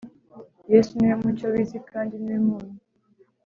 yesu 0.71 0.91
niwe 0.95 1.15
mucyo 1.21 1.45
w’isi 1.53 1.79
kandi 1.89 2.13
niwe 2.21 2.39
munyu 2.47 2.77